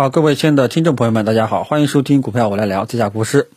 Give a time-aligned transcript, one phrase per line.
[0.00, 3.50] 好，各位亲爱的听众朋友们，大家好，欢迎收听股票我来聊这下股市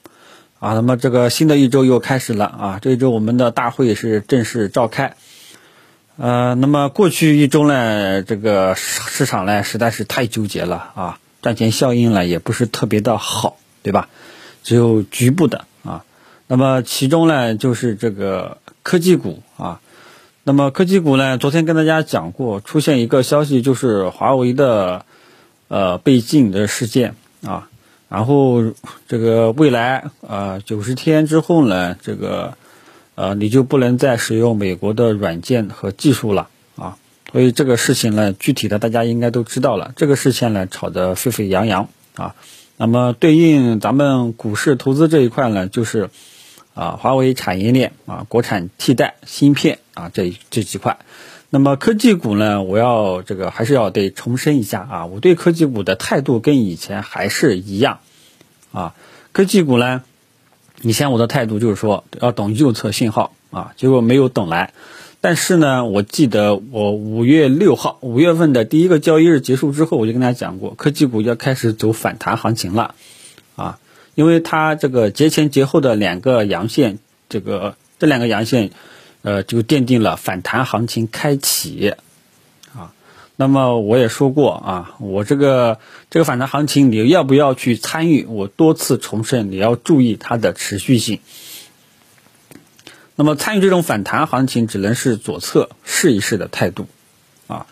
[0.59, 0.73] 啊。
[0.73, 5.15] 那么这个新的一周又开始了啊，这一周我们的大会是正式召开。
[6.17, 14.09] 呃，那么过去一周呢，这个市场呢实在是太纠结了啊，赚钱效应呢也不是特别的好，对吧？
[14.65, 16.03] 只有局部的啊。
[16.47, 19.79] 那么其中呢，就是这个科技股啊。
[20.43, 25.05] 那么科技股呢，昨天跟大家讲过，出现一个消息，就是华为的。
[25.73, 27.67] 呃，被禁的事件啊，
[28.07, 28.61] 然后
[29.07, 32.55] 这个未来呃九十天之后呢，这个
[33.15, 36.99] 呃你就不能再使用美国的软件和技术了啊，
[37.31, 39.93] 所以这个事情呢，具体的大家应该都知道了。
[39.95, 42.35] 这个事情呢，炒得沸沸扬扬啊。
[42.77, 46.11] 那么对应咱们股市投资这一块呢，就是
[46.75, 50.99] 啊华为产业链啊国产替代芯片啊这这几块。
[51.53, 52.63] 那么科技股呢？
[52.63, 57.99] 我要这个还是要得重申一下啊，我对科技股的态度跟以前还是一样
[58.71, 58.95] 啊。
[59.33, 60.01] 科技股呢，
[60.81, 64.73] 以前我的态度就是说要等右侧信号啊，结果没有等来。
[65.21, 72.95] 但是呢，我记得我五月六号五月份的第一个交易日结束之后，我就跟大家讲过，科技股要开始走反弹行情了
[73.55, 73.77] 啊，
[74.15, 76.97] 因为它这个节前节后的两个阳线，
[77.29, 78.71] 这个这两个阳线。
[79.23, 81.95] 呃，就奠定了反弹行情开启，
[82.75, 82.93] 啊，
[83.37, 88.25] 那么我也说过啊，我这个这个反弹行情你要不要去参与？
[88.25, 91.21] 我多次重申，你要注意它的持续性。
[93.15, 96.87] 那么参与这种反弹行情，只能是左侧试一试的态度，
[97.47, 97.65] 啊，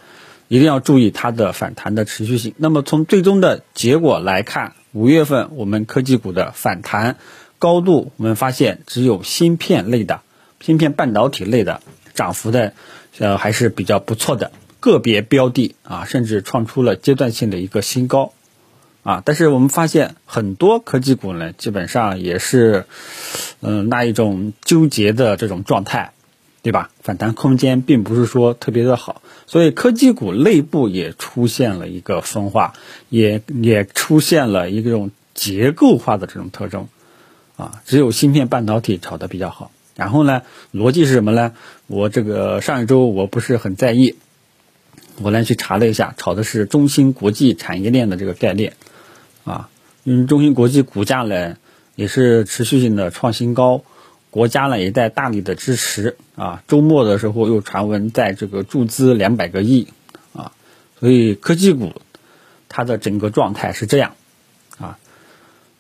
[0.48, 2.54] 一定要注意它的反弹的持续性。
[2.56, 7.18] 那么从最终的结果来看，五月份我们科技股的反弹
[7.60, 10.22] 高度，我们发现只有芯片类的。
[10.62, 11.82] 芯片半导体类的
[12.14, 12.74] 涨幅的，
[13.20, 18.34] 呃还是比较不错的，个别标的啊，甚至创出了阶段性的一个新高，
[19.04, 22.86] 啊，但是我们发现很多科技股呢，基本上也是，
[23.62, 26.14] 嗯，那一种纠结的这种状态，
[26.62, 26.92] 对吧？
[27.02, 32.74] 反弹空间并不是说特别的好，所以科技股内部也出现了一个分化，
[33.10, 36.88] 也也出现了一种结构化的这种特征，
[37.58, 39.72] 啊，只有芯片半导体炒得比较好。
[40.02, 40.42] 然后呢，
[40.74, 41.54] 逻辑是什么呢？
[41.86, 44.16] 我这个上一周我不是很在意，
[45.22, 48.74] 我呢去查了一下，炒的是中芯国际产业链的这个概念，
[49.44, 49.70] 啊，
[50.04, 51.56] 因为中芯国际股价呢
[51.94, 53.84] 也是持续性的创新高，
[54.32, 59.88] 国家呢也在大力的支持，啊，周末的时候又传闻在这个注资两百个亿，
[60.34, 60.52] 啊，
[61.00, 61.92] 所以科技股
[62.70, 64.16] 它的整个状态是这样，
[64.80, 64.98] 啊，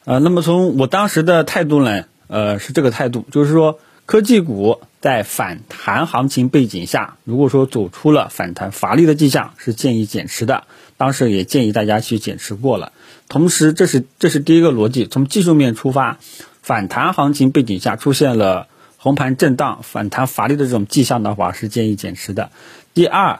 [0.05, 3.79] 呃，那么从我当时的态度呢，呃，是这个态度，就是说。
[4.11, 10.65] 科技股在反弹行情背景下，如果说走出了反弹乏力的迹象，是建议减持的。
[10.97, 12.91] 当时也建议大家去减持过了。
[13.29, 16.19] 同时，这是这是第一个逻辑，从技术面出发，
[16.61, 18.67] 反弹行情背景下出现了
[18.97, 22.51] 红盘震荡、反弹乏力的这种迹象的话，是建议减持的。
[22.93, 23.39] 第二，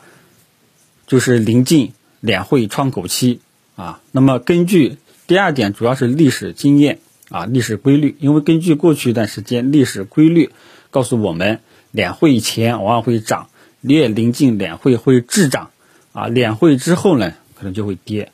[1.06, 3.42] 就是临近两会窗口期
[3.76, 4.00] 啊。
[4.14, 7.00] 那么根据第二点，主要是历史经验。
[7.32, 10.50] 啊，历史规律，因为根据过去一段时间历史规律
[10.90, 11.62] 告诉我们，
[11.92, 13.48] 两会以前往往会涨，
[13.80, 15.72] 越临近两会会滞涨，
[16.12, 18.34] 啊，两会之后呢，可能就会跌，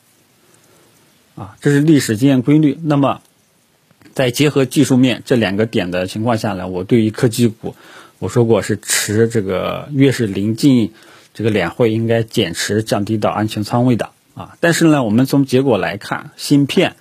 [1.36, 2.76] 啊，这是历史经验规律。
[2.82, 3.22] 那么，
[4.16, 7.76] 在结合技术面这两个点的情况下呢，我对于科技股，
[8.18, 10.92] 我说过是持这个越是临近
[11.36, 16.96] 这个两会应该减持，降低到安全仓位的，啊，但是呢，我们从结果来看，芯片。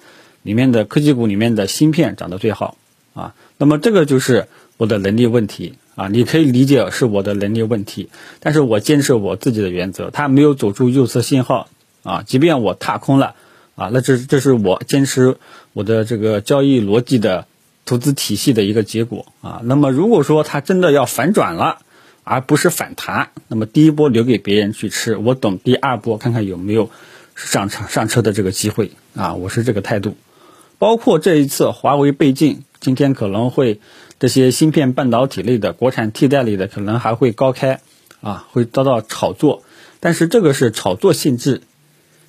[0.47, 2.77] 里面的科技股里面的芯片涨得最好
[3.15, 4.47] 啊，那么这个就是
[4.77, 8.09] 我的能力问题啊，你可以理解是我的能力问题，
[8.41, 11.69] 但是我坚持我自己的原则，它没有走出右侧信号
[12.05, 13.35] 啊，即便我踏空了
[13.75, 15.37] 啊，那这这是我坚持
[15.73, 17.47] 我的这个交易逻辑的
[17.85, 19.61] 投资体系的一个结果啊。
[19.65, 21.79] 那么如果说它真的要反转了，
[22.23, 26.91] 而不是反弹，那么第一波留给别人去吃，我等第二波看看有没有
[27.35, 30.17] 上车上车的这个机会啊，我是这个态度。
[30.79, 33.81] 包括这一次华为被禁，今天可能会
[34.19, 37.81] 这些芯片半导体类的国产替代类的可能还会高开，
[38.21, 39.63] 啊，会遭到炒作。
[40.01, 41.63] 但是这个是炒作性质，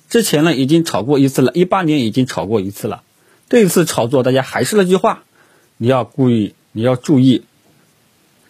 [0.08, 3.02] 之前呢已经炒过一次了，一八年已经炒过一次了。
[3.50, 5.22] 这一次炒作，大家还是那句话，
[5.76, 7.44] 你要故意，你要注意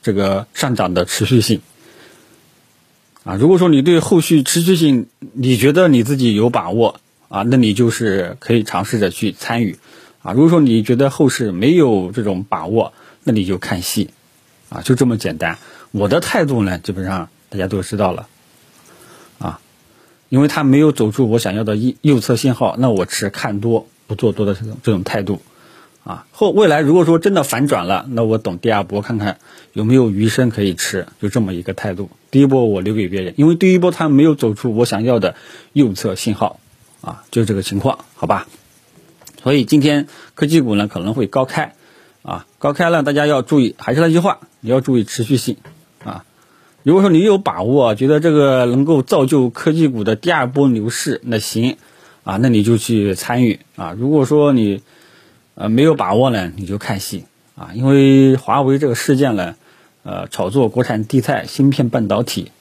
[0.03, 1.61] 这个上涨的持续性。
[3.25, 7.01] 啊，如果说你对后续持续性，你觉得你自己有把握。
[7.29, 9.79] 啊，那你就是可以尝试着去参与，
[10.23, 12.93] 啊，如果说你觉得后市没有这种把握，
[13.25, 14.11] 那你就看戏，
[14.71, 15.59] 啊，就这么简单。
[15.91, 18.29] 我的态度呢，基本上大家都知道了，
[19.39, 19.61] 啊，
[20.29, 25.41] 因为它没有走出我想要的右右侧信号，那我持看多不做多的这种这种态度。
[26.05, 29.37] 啊，后未来如果说真的反转了，那我等第二波看看
[29.75, 32.09] 有没有余生可以吃，就这么一个态度。
[32.31, 35.35] 第一波我留给别人，因为第一波它没有走出我想要的
[35.75, 36.61] 右侧信号，
[37.01, 38.47] 啊，就这个情况，好吧？
[39.43, 41.75] 所以今天科技股呢可能会高开，
[42.23, 45.57] 啊，高开了大家要注意，还是那句话，你要注意持续性，
[46.05, 46.25] 啊，
[46.83, 51.77] 如果说你有把握，觉得这个能够造就科技股的第二波牛市，那行，
[52.25, 54.83] 啊，那你就去参与，啊，如果说你。
[55.61, 57.25] 呃，没有把握呢，你就看戏
[57.57, 57.71] 啊！
[57.75, 59.57] 因为华为这个事件呢，
[60.05, 62.53] 呃，炒作国产地态芯片半导体，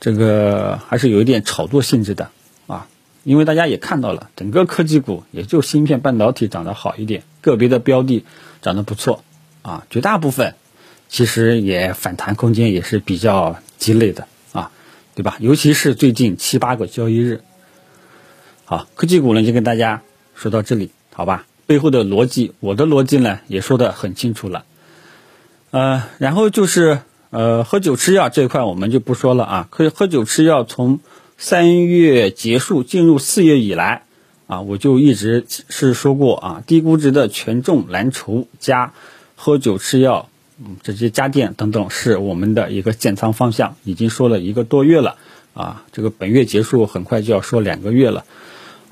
[0.00, 2.28] 这个还是有一点炒作性质的
[2.66, 2.88] 啊。
[3.24, 8.24] 因为大家也看到了，整个科技股也就芯片半导体涨得好一点，个别的标的
[8.62, 9.22] 涨得不错
[9.62, 10.54] 啊，绝大部分
[11.08, 14.70] 其实也反弹空间也是比较鸡肋的啊，
[15.14, 15.36] 对吧？
[15.40, 17.42] 尤其是最近七八个交易日。
[18.64, 20.02] 好，科技股呢就跟大家
[20.34, 21.46] 说到这里，好吧？
[21.66, 24.64] 背后的逻辑，我的逻辑呢也说得很清楚了，
[25.70, 27.00] 呃，然后就是
[27.30, 30.98] 呃喝酒吃药这一块我们就不说了啊，可以喝酒吃药从
[31.40, 34.02] 三月结束进入四月以来
[34.46, 38.92] 啊，我就一直是说过啊，低估值的权重蓝筹加
[39.34, 40.28] 喝酒吃药，
[40.62, 45.16] 嗯，这些家电等等是我们的一个建仓方向，已经说了一个多月了
[45.54, 48.24] 啊，这个本月结束很快就要说两个月了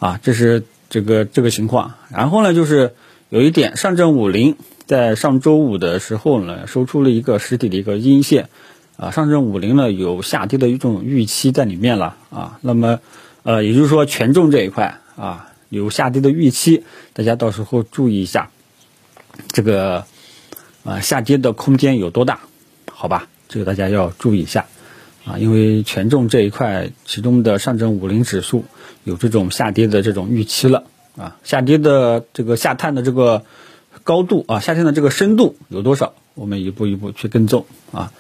[0.01, 0.65] 啊，这是。
[0.91, 2.95] 这个这个情况，然后呢，就是
[3.29, 4.57] 有一点，上证五零
[4.87, 8.49] 在上周五的时候呢，收出了一个实体的一个阴线，
[8.99, 12.99] 啊，上证五零呢有下跌的一种预期在里面了啊，那么，
[13.45, 18.51] 呃，也就是说权重这一块啊有下跌的预期，大家到时候注意一下，
[19.53, 20.05] 这个
[20.83, 22.41] 啊下跌的空间有多大？
[22.93, 24.67] 好吧，这个大家要注意一下。
[25.25, 28.65] 啊，因为权重这一块，其中的上证五零指数
[29.05, 30.85] 有这种下跌的这种预期了
[31.17, 33.45] 啊，下跌的这个下探的这个
[34.03, 36.15] 高度啊，下探的这个深度有多少？
[36.35, 38.11] 我们一步一步去跟踪啊，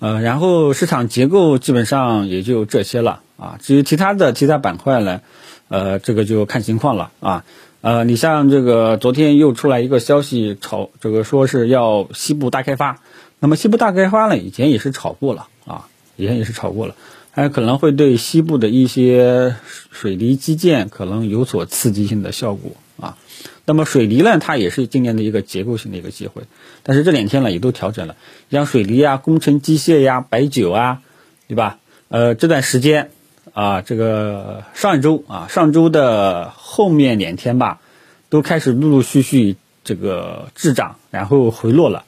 [0.00, 5.20] 呃，然后市场结构基本上也就这些了啊，至于其他的其他板块呢，
[5.68, 7.44] 呃，这个就看情况了啊，
[7.82, 12.98] 呃，你像这个昨天又出来一个消息炒这个说是要西部大开发，
[13.38, 15.86] 那么西部大开发呢，以前也是炒过了啊。
[16.16, 16.96] 以前也是炒过了，
[17.30, 19.56] 还可能会对西部的一些
[19.90, 23.18] 水泥基建可能有所刺激性的效果啊。
[23.64, 26.42] 那么水泥呢，它也是今年的一个结构性的一个机会，
[26.82, 28.16] 但是这两天呢也都调整了，
[28.50, 31.02] 像水泥啊、工程机械呀、白酒啊，
[31.48, 31.78] 对吧？
[32.08, 33.10] 呃，这段时间
[33.52, 37.80] 啊，这个上周啊，上周的后面两天吧，
[38.28, 42.04] 都开始陆陆续续这个滞涨，然后回落了，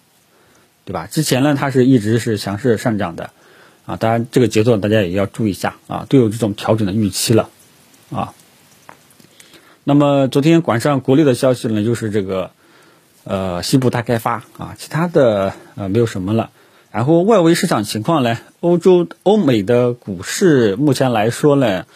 [0.84, 1.06] 对吧？
[1.06, 3.30] 之前呢，它是一直是强势上涨的。
[3.84, 7.50] 啊，当然这个节奏大家也要注意一下啊，都有这种调整的预期了，
[8.10, 8.34] 啊。
[9.84, 12.52] 那么昨天晚上国内的消息呢，就是这个
[13.24, 16.50] 呃西部大开发啊，其他的呃没有什么了。
[16.92, 21.86] 然后外围市场情况呢，欧洲、欧美的股市目前来说呢，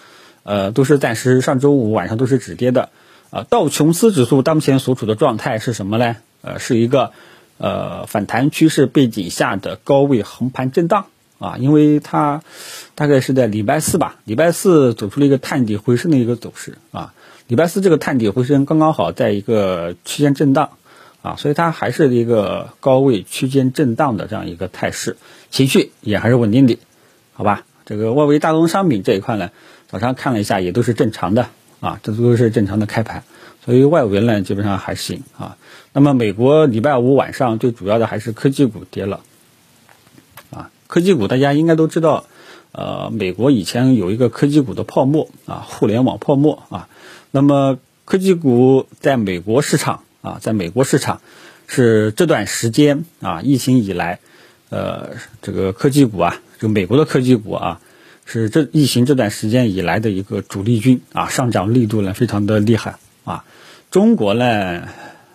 [0.43, 2.89] 呃都是暂时上周五晚上都是止跌的。
[3.31, 6.17] 啊，道琼斯指数当前所处的状态是什么呢？
[6.43, 7.13] 呃，是一个
[7.59, 11.07] 呃反弹趋势背景下的高位横盘震荡。
[11.39, 12.43] 啊，因为它
[12.95, 17.13] 大概是在礼拜四吧，礼拜四走出了一个探底回升的一个走势啊。
[17.49, 20.71] 礼拜四这个探底回升刚刚好在一个区间震荡
[21.23, 25.17] 啊，所以它还是一个高位区间震荡的这样一个态势，
[25.51, 26.79] 情绪也还是稳定的，
[27.35, 27.65] 好吧？
[27.85, 29.51] 这个外围大宗商品这一块呢，
[29.89, 31.49] 早上看了一下也都是正常的
[31.79, 33.23] 啊，这都是正常的开盘，
[33.65, 35.57] 所以外围呢基本上还行啊。
[35.93, 39.21] 那么美国礼拜五晚上最主要的还是科技股跌了。
[40.51, 42.25] 啊科技股大家应该都知道，
[42.77, 46.89] 呃，美国以前有一个科技股的泡沫啊，互联网泡沫啊。
[47.31, 51.23] 那么科技股在美国市场啊，在美国市场
[51.67, 54.21] 是这段时间啊，疫情以来，
[54.69, 57.81] 呃，这个科技股啊，就美国的科技股啊，
[58.27, 63.47] 是这疫情这段时间以来的一个主力军啊，上涨力度呢非常的厉害啊。
[63.91, 64.87] 中国呢，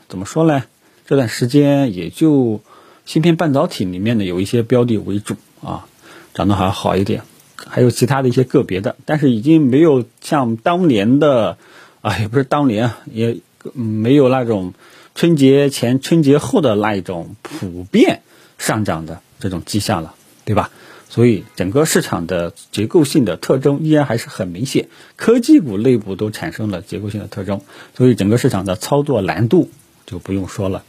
[0.08, 0.64] 怎么说呢？
[1.08, 2.62] 这段时间也就。
[3.04, 5.88] 芯片半导体里面呢，有一些标的为主啊，
[6.36, 7.24] 涨得还好一点，
[7.68, 11.58] 还有其他的一些个别的，但是已经没有像当年的
[12.02, 13.38] 啊，也不是当年，也
[13.74, 14.74] 没有那种
[15.16, 18.22] 春节前、春节后的那一种普遍
[18.58, 20.16] 上涨的这种迹象了，
[20.46, 20.72] 对吧？
[21.10, 24.88] 所以整个市场的结构性的特征依然还是很明显，
[25.18, 27.60] 科技股内部都产生了结构性的特征，
[27.98, 29.70] 所以整个市场的操作难度
[30.06, 30.84] 就不用说了，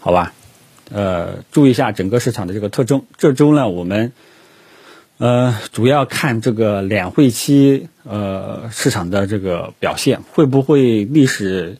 [0.00, 0.34] 好吧？
[0.90, 3.06] 呃，注意一下整个市场的这个特征。
[3.16, 4.12] 这周呢，我们，
[5.24, 5.54] 呃。
[5.72, 11.78] 主要看这个两会期呃市场的这个表现，会不会历史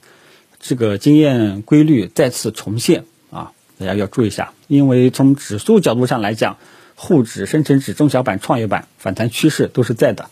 [0.58, 3.52] 这个经验规律再次重现啊？
[3.78, 6.56] 大家要注意一下，因为从指数角度上来讲，
[6.96, 10.30] 沪指、深成指、中小板、创业板反弹趋势都是在的，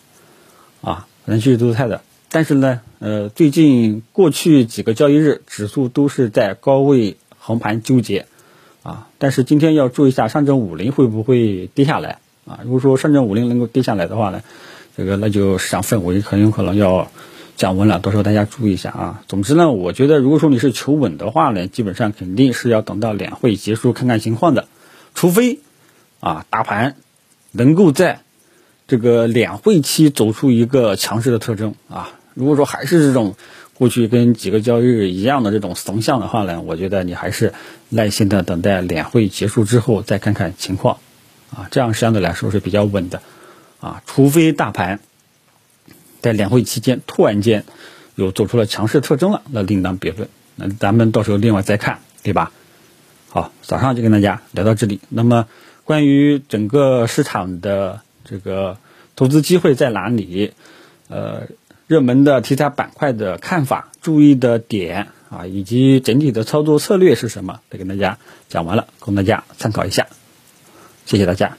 [0.80, 2.00] 啊，反弹趋势都是在的。
[2.30, 8.26] 但是呢，呃，最近过去几个交易日，指数都是在高位横盘纠结，
[8.82, 12.18] 啊，但是今天要注意一下上证五零会不会跌下来。
[12.46, 14.42] 啊，如果说上证五零能够跌下来的话呢，
[14.96, 17.10] 这个那就市场氛围很有可能要
[17.56, 19.22] 降温了，到时候大家注意一下啊。
[19.28, 24.66] 总之呢，我觉得如果说你是求稳的话呢，基本上肯定是要等到两会结束看看情况的，
[25.14, 25.60] 除非
[26.20, 26.96] 啊大盘
[27.52, 28.22] 能够在
[28.88, 32.10] 这个两会期走出一个强势的特征啊。
[32.34, 33.36] 如果说还是这种
[33.74, 37.52] 过去跟几个交易日一样的这种怂象的话呢，我觉得你还是
[37.88, 40.98] 耐心的等待两会结束之后再看看情况。
[41.54, 43.22] 啊，这样相对来说是比较稳的，
[43.80, 45.00] 啊，除非大盘
[46.20, 47.64] 在两会期间突然间
[48.14, 52.52] 有走出了强势特征了，那另当别论，那咱们到时候另外再看，对吧？
[53.28, 55.00] 好，早上就跟大家聊到这里。
[55.08, 55.46] 那么
[55.84, 58.78] 关于整个市场的这个
[59.16, 60.52] 投资机会在哪里，
[61.08, 61.48] 呃，
[61.86, 68.18] 热门的题材板块的看法、注意的点啊，以及整体的操作策略是什么，都跟大家
[68.48, 70.06] 讲完了，供大家参考一下。
[71.12, 71.54] 谢谢大家。